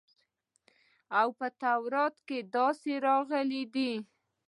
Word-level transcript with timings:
او 1.19 1.27
په 1.37 1.47
تورات 1.61 2.15
کښې 2.27 2.39
داسې 2.55 2.93
راغلي 3.07 3.63
دي. 3.73 3.93